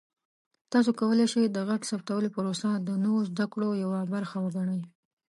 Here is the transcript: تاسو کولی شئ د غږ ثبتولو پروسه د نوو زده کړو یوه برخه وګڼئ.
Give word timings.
تاسو 0.71 0.89
کولی 1.01 1.25
شئ 1.31 1.43
د 1.49 1.57
غږ 1.69 1.81
ثبتولو 1.91 2.33
پروسه 2.35 2.69
د 2.87 2.89
نوو 3.03 3.19
زده 3.29 3.45
کړو 3.53 3.69
یوه 3.83 4.01
برخه 4.13 4.37
وګڼئ. 4.45 4.81